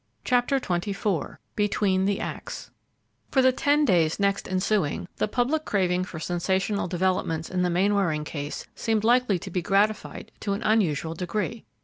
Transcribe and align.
CHAPTER 0.23 0.59
XXIV 0.59 1.37
BETWEEN 1.55 2.05
THE 2.05 2.19
ACTS 2.19 2.71
For 3.29 3.43
the 3.43 3.51
ten 3.51 3.85
days 3.85 4.19
next 4.19 4.47
ensuing 4.49 5.07
the 5.17 5.27
public 5.27 5.63
craving 5.63 6.05
for 6.05 6.19
sensational 6.19 6.87
developments 6.87 7.51
in 7.51 7.61
the 7.61 7.69
Mainwaring 7.69 8.23
case 8.23 8.65
seemed 8.73 9.03
likely 9.03 9.37
to 9.37 9.51
be 9.51 9.61
gratified 9.61 10.31
to 10.39 10.53
an 10.53 10.63
unusual 10.63 11.13
degree. 11.13 11.65